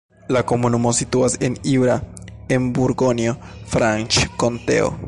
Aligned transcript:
La 0.35 0.41
komunumo 0.51 0.93
situas 0.99 1.35
en 1.49 1.57
Jura, 1.73 1.97
en 2.57 2.67
Burgonjo-Franĉkonteo. 2.79 4.91